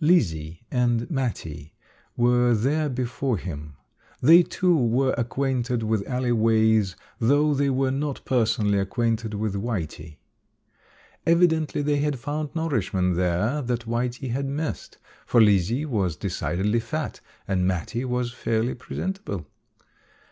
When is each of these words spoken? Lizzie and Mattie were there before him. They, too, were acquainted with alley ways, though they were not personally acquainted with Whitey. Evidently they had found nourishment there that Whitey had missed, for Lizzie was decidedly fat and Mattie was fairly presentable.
Lizzie 0.00 0.62
and 0.72 1.08
Mattie 1.08 1.72
were 2.16 2.52
there 2.52 2.88
before 2.88 3.36
him. 3.38 3.76
They, 4.20 4.42
too, 4.42 4.76
were 4.76 5.12
acquainted 5.16 5.84
with 5.84 6.04
alley 6.08 6.32
ways, 6.32 6.96
though 7.20 7.54
they 7.54 7.70
were 7.70 7.92
not 7.92 8.24
personally 8.24 8.80
acquainted 8.80 9.34
with 9.34 9.54
Whitey. 9.54 10.16
Evidently 11.24 11.80
they 11.82 11.98
had 11.98 12.18
found 12.18 12.52
nourishment 12.56 13.14
there 13.14 13.62
that 13.62 13.86
Whitey 13.86 14.30
had 14.32 14.46
missed, 14.46 14.98
for 15.24 15.40
Lizzie 15.40 15.86
was 15.86 16.16
decidedly 16.16 16.80
fat 16.80 17.20
and 17.46 17.64
Mattie 17.64 18.04
was 18.04 18.32
fairly 18.32 18.74
presentable. 18.74 19.46